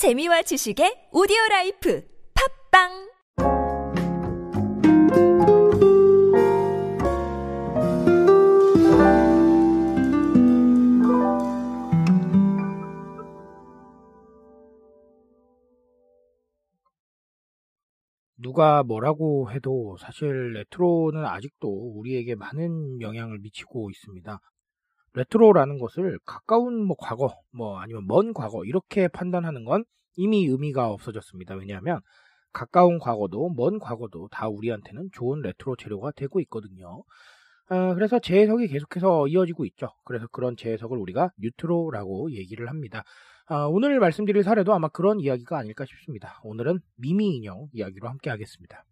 재미와 0.00 0.40
지식의 0.40 1.12
오디오 1.12 1.36
라이프 1.50 2.02
팟빵 2.72 2.88
누가 18.38 18.82
뭐라고 18.82 19.52
해도 19.52 19.98
사실 20.00 20.54
레트로는 20.54 21.26
아직도 21.26 21.68
우리에게 21.68 22.36
많은 22.36 23.02
영향을 23.02 23.38
미치고 23.40 23.90
있습니다. 23.90 24.40
레트로라는 25.14 25.78
것을 25.78 26.18
가까운 26.24 26.84
뭐 26.84 26.96
과거, 26.98 27.34
뭐 27.52 27.78
아니면 27.78 28.06
먼 28.06 28.32
과거 28.32 28.64
이렇게 28.64 29.08
판단하는 29.08 29.64
건 29.64 29.84
이미 30.16 30.46
의미가 30.46 30.88
없어졌습니다. 30.90 31.54
왜냐하면 31.54 32.00
가까운 32.52 32.98
과거도 32.98 33.50
먼 33.56 33.78
과거도 33.78 34.28
다 34.30 34.48
우리한테는 34.48 35.10
좋은 35.12 35.40
레트로 35.42 35.76
재료가 35.76 36.12
되고 36.12 36.40
있거든요. 36.40 37.02
어, 37.70 37.94
그래서 37.94 38.18
재해석이 38.18 38.66
계속해서 38.68 39.28
이어지고 39.28 39.64
있죠. 39.66 39.88
그래서 40.04 40.26
그런 40.32 40.56
재해석을 40.56 40.98
우리가 40.98 41.30
뉴트로라고 41.38 42.32
얘기를 42.32 42.68
합니다. 42.68 43.04
어, 43.48 43.68
오늘 43.68 43.98
말씀드릴 44.00 44.42
사례도 44.42 44.74
아마 44.74 44.88
그런 44.88 45.20
이야기가 45.20 45.56
아닐까 45.56 45.84
싶습니다. 45.84 46.40
오늘은 46.42 46.80
미미 46.96 47.36
인형 47.36 47.68
이야기로 47.72 48.08
함께 48.08 48.30
하겠습니다. 48.30 48.84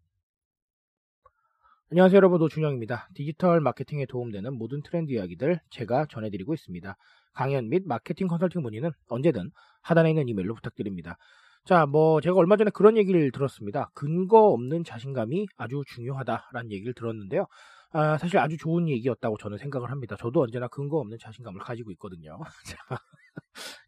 안녕하세요 1.91 2.19
여러분 2.19 2.39
노준영입니다. 2.41 3.09
디지털 3.15 3.61
마케팅에 3.61 4.05
도움되는 4.05 4.53
모든 4.59 4.83
트렌드 4.83 5.11
이야기들 5.11 5.59
제가 5.71 6.05
전해드리고 6.11 6.53
있습니다. 6.53 6.95
강연 7.33 7.71
및 7.71 7.85
마케팅 7.87 8.27
컨설팅 8.27 8.61
문의는 8.61 8.91
언제든 9.09 9.51
하단에 9.81 10.11
있는 10.11 10.29
이메일로 10.29 10.55
부탁드립니다. 10.55 11.17
자, 11.65 11.87
뭐 11.87 12.21
제가 12.21 12.37
얼마 12.37 12.59
전에 12.59 12.71
그런 12.75 12.99
얘기를 12.99 13.33
들었습니다. 13.33 13.91
근거 13.95 14.49
없는 14.49 14.85
자신감이 14.85 15.47
아주 15.57 15.83
중요하다라는 15.87 16.73
얘기를 16.73 16.93
들었는데요. 16.93 17.47
아, 17.93 18.19
사실 18.19 18.39
아주 18.39 18.59
좋은 18.59 18.87
얘기였다고 18.91 19.39
저는 19.39 19.57
생각을 19.57 19.91
합니다. 19.91 20.15
저도 20.19 20.43
언제나 20.43 20.69
근거 20.69 20.99
없는 20.99 21.17
자신감을 21.19 21.59
가지고 21.59 21.91
있거든요. 21.93 22.39
자, 22.67 22.77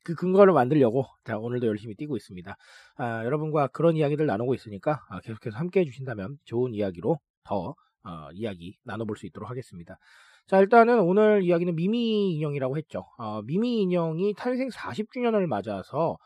그 0.05 0.15
근거를 0.15 0.55
만들려고 0.55 1.05
자, 1.25 1.37
오늘도 1.37 1.67
열심히 1.67 1.95
뛰고 1.97 2.17
있습니다. 2.17 2.57
아, 2.97 3.25
여러분과 3.27 3.67
그런 3.67 3.95
이야기들 3.95 4.25
나누고 4.25 4.55
있으니까 4.55 5.05
아, 5.11 5.21
계속해서 5.21 5.59
함께 5.59 5.81
해주신다면 5.81 6.39
좋은 6.47 6.73
이야기로 6.73 7.19
더 7.45 7.75
어, 8.05 8.29
이야기 8.33 8.77
나눠볼 8.85 9.17
수 9.17 9.27
있도록 9.27 9.51
하겠습니다. 9.51 9.99
자, 10.47 10.59
일단은 10.59 11.01
오늘 11.01 11.43
이야기는 11.43 11.77
미미 11.77 12.35
인형이라고 12.35 12.77
했죠. 12.77 13.07
어, 13.19 13.43
미미 13.43 13.83
인형이 13.83 14.35
탄생 14.35 14.69
40주년을 14.69 15.47
맞아서 15.47 16.17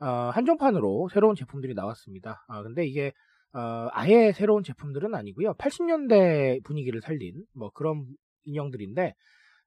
어, 0.00 0.06
한정판으로 0.06 1.08
새로운 1.12 1.34
제품들이 1.34 1.74
나왔습니다. 1.74 2.44
아, 2.48 2.62
근데 2.62 2.86
이게 2.86 3.12
어, 3.52 3.88
아예 3.92 4.32
새로운 4.32 4.62
제품들은 4.62 5.14
아니고요. 5.14 5.54
80년대 5.54 6.62
분위기를 6.64 7.00
살린 7.00 7.44
뭐 7.54 7.70
그런 7.70 8.06
인형들인데 8.44 9.14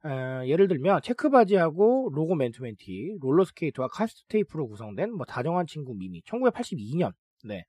어, 0.05 0.45
예를 0.45 0.67
들면 0.67 1.01
체크바지하고 1.01 2.11
로고 2.13 2.35
맨투맨티, 2.35 3.17
롤러스케이트와 3.21 3.87
카세트 3.87 4.21
테이프로 4.27 4.67
구성된 4.67 5.13
뭐 5.13 5.25
다정한 5.25 5.65
친구 5.65 5.93
미미 5.93 6.21
1982년 6.23 7.13
네 7.45 7.63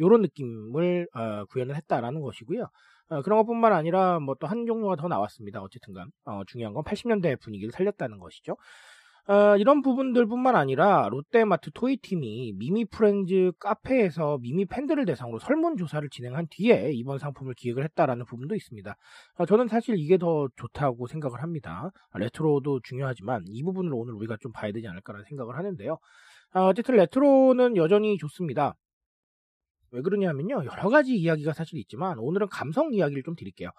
요런 0.00 0.22
느낌을 0.22 1.08
어, 1.14 1.44
구현을 1.46 1.76
했다라는 1.76 2.20
것이고요. 2.20 2.68
어, 3.08 3.22
그런 3.22 3.38
것뿐만 3.38 3.72
아니라 3.72 4.18
뭐 4.20 4.34
또 4.36 4.46
한 4.46 4.66
종류가 4.66 4.96
더 4.96 5.08
나왔습니다. 5.08 5.60
어쨌든간 5.62 6.10
어, 6.24 6.42
중요한 6.46 6.74
건 6.74 6.84
80년대 6.84 7.40
분위기를 7.40 7.72
살렸다는 7.72 8.18
것이죠. 8.18 8.56
어, 9.28 9.56
이런 9.56 9.82
부분들뿐만 9.82 10.54
아니라 10.54 11.08
롯데마트 11.10 11.70
toy팀이 11.74 12.52
미미 12.56 12.84
프렌즈 12.84 13.50
카페에서 13.58 14.38
미미 14.40 14.66
팬들을 14.66 15.04
대상으로 15.04 15.40
설문조사를 15.40 16.08
진행한 16.10 16.46
뒤에 16.48 16.92
이번 16.92 17.18
상품을 17.18 17.54
기획을 17.56 17.82
했다라는 17.84 18.24
부분도 18.24 18.54
있습니다. 18.54 18.94
어, 19.38 19.46
저는 19.46 19.66
사실 19.66 19.96
이게 19.98 20.16
더 20.16 20.46
좋다고 20.56 21.08
생각을 21.08 21.42
합니다. 21.42 21.90
레트로도 22.14 22.80
중요하지만 22.84 23.42
이 23.48 23.64
부분을 23.64 23.92
오늘 23.94 24.14
우리가 24.14 24.36
좀 24.40 24.52
봐야 24.52 24.70
되지 24.70 24.86
않을까라는 24.86 25.24
생각을 25.28 25.56
하는데요. 25.56 25.98
어, 26.54 26.60
어쨌든 26.68 26.94
레트로는 26.96 27.76
여전히 27.76 28.18
좋습니다. 28.18 28.74
왜 29.92 30.02
그러냐면요. 30.02 30.64
여러 30.64 30.88
가지 30.88 31.14
이야기가 31.16 31.52
사실 31.52 31.78
있지만 31.78 32.18
오늘은 32.18 32.48
감성 32.48 32.92
이야기를 32.92 33.22
좀 33.22 33.34
드릴게요. 33.36 33.70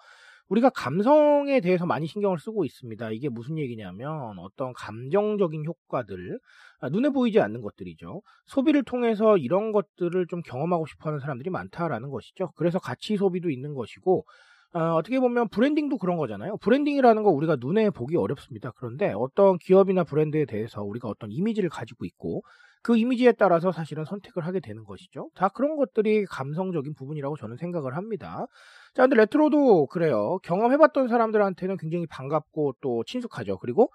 우리가 0.48 0.70
감성에 0.70 1.60
대해서 1.60 1.86
많이 1.86 2.06
신경을 2.06 2.38
쓰고 2.38 2.64
있습니다. 2.64 3.10
이게 3.12 3.28
무슨 3.28 3.58
얘기냐면 3.58 4.38
어떤 4.38 4.72
감정적인 4.72 5.64
효과들, 5.64 6.38
아, 6.80 6.88
눈에 6.88 7.10
보이지 7.10 7.40
않는 7.40 7.60
것들이죠. 7.60 8.22
소비를 8.46 8.82
통해서 8.82 9.36
이런 9.36 9.72
것들을 9.72 10.26
좀 10.28 10.40
경험하고 10.42 10.86
싶어 10.86 11.10
하는 11.10 11.20
사람들이 11.20 11.50
많다라는 11.50 12.10
것이죠. 12.10 12.52
그래서 12.56 12.78
가치 12.78 13.16
소비도 13.16 13.50
있는 13.50 13.74
것이고, 13.74 14.24
어떻게 14.72 15.18
보면 15.18 15.48
branding도 15.48 15.98
그런 15.98 16.16
거잖아요. 16.16 16.56
branding이라는 16.58 17.22
거 17.22 17.30
우리가 17.30 17.56
눈에 17.58 17.90
보기 17.90 18.16
어렵습니다. 18.16 18.72
그런데 18.76 19.12
어떤 19.14 19.58
기업이나 19.58 20.04
브랜드에 20.04 20.44
대해서 20.44 20.82
우리가 20.82 21.08
어떤 21.08 21.30
이미지를 21.30 21.68
가지고 21.68 22.04
있고, 22.04 22.42
그 22.82 22.96
이미지에 22.96 23.32
따라서 23.32 23.72
사실은 23.72 24.04
선택을 24.04 24.46
하게 24.46 24.60
되는 24.60 24.84
것이죠. 24.84 25.30
다 25.34 25.48
그런 25.48 25.76
것들이 25.76 26.24
감성적인 26.26 26.94
부분이라고 26.94 27.36
저는 27.36 27.56
생각을 27.56 27.96
합니다. 27.96 28.46
자, 28.94 29.02
근데 29.02 29.16
레트로도 29.16 29.86
그래요. 29.86 30.38
경험해봤던 30.44 31.08
사람들한테는 31.08 31.76
굉장히 31.76 32.06
반갑고 32.06 32.76
또 32.80 33.04
친숙하죠. 33.04 33.58
그리고 33.58 33.90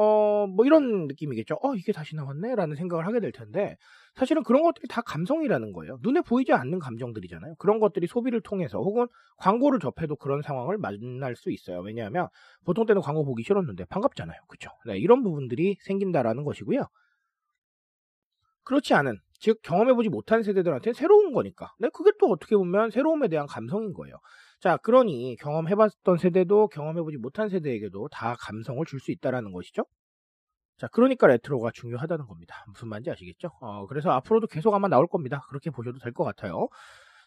어, 0.00 0.46
뭐 0.46 0.64
이런 0.64 1.08
느낌이겠죠. 1.08 1.58
어, 1.60 1.74
이게 1.74 1.90
다시 1.90 2.14
나왔네? 2.14 2.54
라는 2.54 2.76
생각을 2.76 3.04
하게 3.04 3.18
될 3.18 3.32
텐데, 3.32 3.76
사실은 4.14 4.44
그런 4.44 4.62
것들이 4.62 4.86
다 4.88 5.00
감성이라는 5.00 5.72
거예요. 5.72 5.98
눈에 6.02 6.20
보이지 6.20 6.52
않는 6.52 6.78
감정들이잖아요. 6.78 7.56
그런 7.58 7.80
것들이 7.80 8.06
소비를 8.06 8.40
통해서 8.40 8.78
혹은 8.78 9.08
광고를 9.38 9.80
접해도 9.80 10.14
그런 10.14 10.40
상황을 10.42 10.78
만날 10.78 11.34
수 11.34 11.50
있어요. 11.50 11.80
왜냐하면 11.80 12.28
보통 12.64 12.86
때는 12.86 13.02
광고 13.02 13.24
보기 13.24 13.42
싫었는데 13.42 13.86
반갑잖아요. 13.86 14.38
그쵸? 14.46 14.70
네, 14.86 14.98
이런 14.98 15.24
부분들이 15.24 15.76
생긴다라는 15.80 16.44
것이고요. 16.44 16.84
그렇지 18.68 18.94
않은 18.94 19.18
즉 19.40 19.60
경험해보지 19.62 20.08
못한 20.10 20.42
세대들한테 20.42 20.92
새로운 20.92 21.32
거니까. 21.32 21.72
네, 21.78 21.88
그게 21.94 22.10
또 22.20 22.26
어떻게 22.28 22.56
보면 22.56 22.90
새로움에 22.90 23.28
대한 23.28 23.46
감성인 23.46 23.92
거예요. 23.94 24.16
자, 24.60 24.76
그러니 24.78 25.36
경험해봤던 25.40 26.18
세대도 26.18 26.68
경험해보지 26.68 27.16
못한 27.18 27.48
세대에게도 27.48 28.08
다 28.10 28.34
감성을 28.40 28.84
줄 28.86 29.00
수 29.00 29.12
있다라는 29.12 29.52
것이죠. 29.52 29.84
자, 30.76 30.88
그러니까 30.92 31.26
레트로가 31.28 31.70
중요하다는 31.74 32.26
겁니다. 32.26 32.64
무슨 32.68 32.88
말인지 32.88 33.10
아시겠죠? 33.10 33.50
어, 33.60 33.86
그래서 33.88 34.10
앞으로도 34.10 34.46
계속 34.48 34.74
아마 34.74 34.88
나올 34.88 35.06
겁니다. 35.08 35.42
그렇게 35.48 35.70
보셔도 35.70 35.98
될 35.98 36.12
것 36.12 36.24
같아요. 36.24 36.68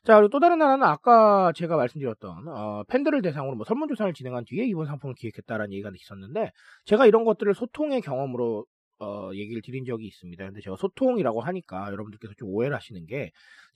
자, 0.03 0.15
그리고 0.17 0.29
또 0.29 0.39
다른 0.39 0.61
하나는 0.61 0.83
아까 0.85 1.51
제가 1.55 1.75
말씀드렸던 1.77 2.47
어, 2.47 2.83
팬들을 2.89 3.21
대상으로 3.21 3.55
뭐 3.55 3.65
설문조사를 3.65 4.13
진행한 4.13 4.45
뒤에 4.45 4.65
이번 4.65 4.85
상품을 4.87 5.15
기획했다라는 5.15 5.73
얘기가 5.73 5.91
있었는데 5.95 6.51
제가 6.85 7.05
이런 7.07 7.23
것들을 7.25 7.53
소통의 7.53 8.01
경험으로 8.01 8.65
어, 9.01 9.31
얘기를 9.33 9.63
드린 9.63 9.83
적이 9.83 10.05
있습니다. 10.05 10.45
근데 10.45 10.61
제가 10.61 10.75
소통이라고 10.75 11.41
하니까 11.41 11.87
여러분들께서 11.91 12.35
좀 12.37 12.49
오해를 12.49 12.75
하시는 12.75 13.03
게 13.07 13.31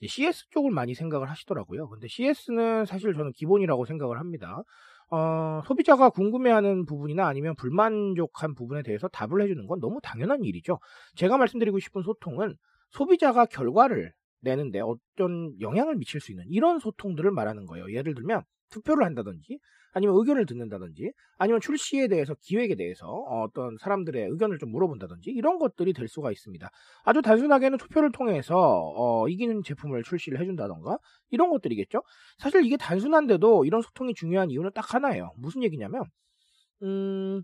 CS 0.06 0.50
쪽을 0.50 0.70
많이 0.70 0.94
생각을 0.94 1.28
하시더라고요. 1.28 1.88
근데 1.88 2.06
CS는 2.06 2.84
사실 2.86 3.12
저는 3.12 3.32
기본이라고 3.32 3.86
생각을 3.86 4.20
합니다. 4.20 4.62
어, 5.10 5.62
소비자가 5.66 6.10
궁금해하는 6.10 6.86
부분이나 6.86 7.26
아니면 7.26 7.56
불만족한 7.56 8.54
부분에 8.54 8.82
대해서 8.82 9.08
답을 9.08 9.42
해주는 9.42 9.66
건 9.66 9.80
너무 9.80 9.98
당연한 10.02 10.44
일이죠. 10.44 10.78
제가 11.16 11.38
말씀드리고 11.38 11.80
싶은 11.80 12.02
소통은 12.02 12.54
소비자가 12.90 13.46
결과를 13.46 14.12
내는데 14.40 14.80
어떤 14.80 15.60
영향을 15.60 15.96
미칠 15.96 16.20
수 16.20 16.30
있는 16.30 16.44
이런 16.48 16.78
소통들을 16.78 17.30
말하는 17.32 17.66
거예요. 17.66 17.92
예를 17.92 18.14
들면 18.14 18.42
투표를 18.70 19.04
한다든지 19.04 19.58
아니면 19.92 20.16
의견을 20.18 20.44
듣는다든지 20.44 21.12
아니면 21.38 21.60
출시에 21.60 22.08
대해서 22.08 22.34
기획에 22.42 22.74
대해서 22.74 23.06
어떤 23.06 23.78
사람들의 23.78 24.28
의견을 24.30 24.58
좀 24.58 24.70
물어본다든지 24.70 25.30
이런 25.30 25.58
것들이 25.58 25.94
될 25.94 26.06
수가 26.06 26.30
있습니다. 26.32 26.68
아주 27.04 27.22
단순하게는 27.22 27.78
투표를 27.78 28.12
통해서 28.12 28.92
어, 28.94 29.26
이기는 29.28 29.62
제품을 29.62 30.02
출시를 30.02 30.38
해준다던가 30.38 30.98
이런 31.30 31.48
것들이겠죠. 31.48 32.02
사실 32.36 32.66
이게 32.66 32.76
단순한데도 32.76 33.64
이런 33.64 33.80
소통이 33.80 34.12
중요한 34.12 34.50
이유는 34.50 34.72
딱 34.74 34.92
하나예요. 34.92 35.32
무슨 35.38 35.62
얘기냐면 35.62 36.04
음, 36.82 37.42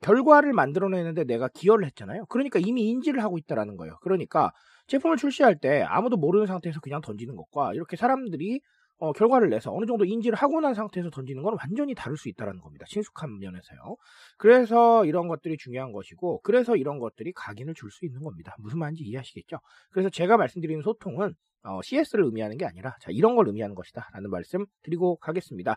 결과를 0.00 0.52
만들어내는데 0.54 1.24
내가 1.24 1.48
기여를 1.48 1.84
했잖아요. 1.86 2.24
그러니까 2.26 2.58
이미 2.58 2.88
인지를 2.88 3.22
하고 3.22 3.36
있다라는 3.36 3.76
거예요. 3.76 3.98
그러니까 4.00 4.52
제품을 4.86 5.18
출시할 5.18 5.60
때 5.60 5.82
아무도 5.82 6.16
모르는 6.16 6.46
상태에서 6.46 6.80
그냥 6.80 7.00
던지는 7.02 7.36
것과 7.36 7.74
이렇게 7.74 7.96
사람들이 7.96 8.60
어, 9.00 9.12
결과를 9.12 9.48
내서 9.50 9.72
어느 9.72 9.86
정도 9.86 10.04
인지를 10.04 10.36
하고 10.38 10.60
난 10.60 10.74
상태에서 10.74 11.10
던지는 11.10 11.42
건 11.42 11.56
완전히 11.58 11.94
다를 11.94 12.16
수 12.16 12.28
있다는 12.28 12.60
겁니다. 12.60 12.84
친숙한 12.88 13.38
면에서요. 13.38 13.96
그래서 14.38 15.04
이런 15.06 15.26
것들이 15.28 15.56
중요한 15.58 15.92
것이고, 15.92 16.40
그래서 16.42 16.76
이런 16.76 16.98
것들이 16.98 17.32
각인을 17.32 17.74
줄 17.74 17.90
수 17.90 18.04
있는 18.04 18.20
겁니다. 18.22 18.54
무슨 18.58 18.78
말인지 18.78 19.02
이해하시겠죠? 19.04 19.58
그래서 19.90 20.10
제가 20.10 20.36
말씀드리는 20.36 20.82
소통은 20.82 21.34
어, 21.62 21.80
CS를 21.82 22.24
의미하는 22.24 22.56
게 22.56 22.64
아니라 22.64 22.94
자, 23.00 23.10
이런 23.10 23.36
걸 23.36 23.46
의미하는 23.48 23.74
것이다 23.74 24.08
라는 24.14 24.30
말씀 24.30 24.64
드리고 24.82 25.16
가겠습니다. 25.16 25.76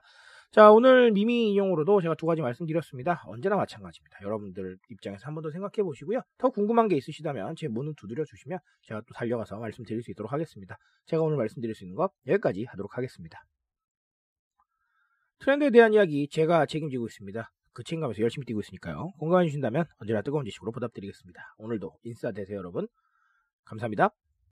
자, 0.54 0.72
오늘 0.72 1.12
미미 1.12 1.50
인용으로도 1.52 2.00
제가 2.02 2.14
두 2.14 2.28
가지 2.28 2.44
말씀드렸습니다. 2.44 3.24
언제나 3.26 3.56
마찬가지입니다. 3.58 4.20
여러분들 4.22 4.78
입장에서 4.92 5.26
한 5.26 5.34
번 5.34 5.42
더 5.42 5.50
생각해 5.50 5.82
보시고요. 5.84 6.22
더 6.38 6.50
궁금한 6.52 6.88
게 6.88 6.96
있으시다면 6.96 7.56
제 7.56 7.68
문은 7.68 7.96
두드려 7.96 8.24
주시면 8.24 8.60
제가 8.84 9.02
또 9.08 9.14
달려가서 9.16 9.58
말씀드릴 9.58 10.04
수 10.04 10.12
있도록 10.12 10.32
하겠습니다. 10.32 10.78
제가 11.08 11.24
오늘 11.24 11.38
말씀드릴 11.38 11.74
수 11.74 11.84
있는 11.86 11.96
것 11.96 12.12
여기까지 12.28 12.66
하도록 12.66 12.96
하겠습니다. 12.96 13.44
트렌드에 15.40 15.72
대한 15.72 15.94
이야기 15.96 16.28
제가 16.30 16.68
책임지고 16.68 17.08
있습니다. 17.08 17.52
그 17.74 17.84
책임감에서 17.84 18.22
열심히 18.22 18.46
뛰고 18.46 18.60
있으니까요. 18.62 19.10
공감해 19.20 19.48
주신다면 19.48 19.86
언제나 19.98 20.22
뜨거운 20.22 20.46
지식으로 20.46 20.72
보답드리겠습니다. 20.72 21.56
오늘도 21.58 21.98
인싸 22.04 22.32
되세요, 22.32 22.60
여러분. 22.60 22.88
감사합니다. 23.66 24.12